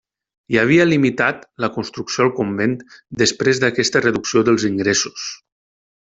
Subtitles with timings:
[0.53, 2.73] Hi havia limitat la construcció al convent
[3.23, 5.27] després d'aquesta reducció dels ingressos.